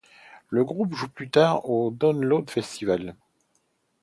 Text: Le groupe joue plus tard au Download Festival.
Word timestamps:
Le 0.49 0.63
groupe 0.63 0.95
joue 0.95 1.09
plus 1.09 1.29
tard 1.29 1.69
au 1.69 1.91
Download 1.91 2.49
Festival. 2.49 3.13